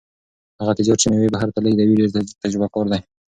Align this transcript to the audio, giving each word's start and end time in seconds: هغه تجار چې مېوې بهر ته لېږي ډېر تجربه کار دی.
هغه 0.61 0.73
تجار 0.79 0.97
چې 1.01 1.07
مېوې 1.11 1.29
بهر 1.33 1.49
ته 1.53 1.59
لېږي 1.63 1.95
ډېر 1.99 2.09
تجربه 2.43 2.67
کار 2.73 2.85
دی. 2.91 2.99